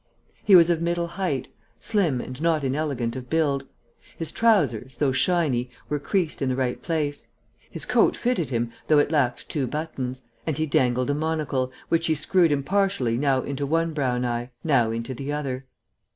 [0.43, 1.47] He was of middle height,
[1.77, 3.67] slim and not inelegant of build;
[4.17, 7.27] his trousers, though shiny, were creased in the right place;
[7.69, 12.07] his coat fitted him though it lacked two buttons, and he dangled a monocle, which
[12.07, 15.67] he screwed impartially now into one brown eye, now into the other.